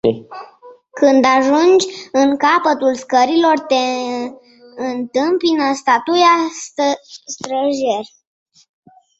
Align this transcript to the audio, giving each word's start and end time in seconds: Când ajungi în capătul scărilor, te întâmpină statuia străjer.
Când 0.99 1.23
ajungi 1.37 1.85
în 2.11 2.37
capătul 2.37 2.95
scărilor, 2.95 3.59
te 3.59 3.83
întâmpină 4.85 5.73
statuia 5.73 6.33
străjer. 7.25 8.05